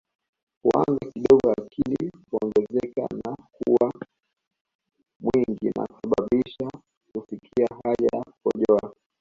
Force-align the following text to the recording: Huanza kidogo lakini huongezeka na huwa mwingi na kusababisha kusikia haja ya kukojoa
Huanza 0.63 1.05
kidogo 1.13 1.53
lakini 1.57 2.11
huongezeka 2.31 3.07
na 3.25 3.37
huwa 3.51 3.93
mwingi 5.19 5.69
na 5.75 5.87
kusababisha 5.87 6.69
kusikia 7.13 7.67
haja 7.83 8.09
ya 8.13 8.23
kukojoa 8.23 8.93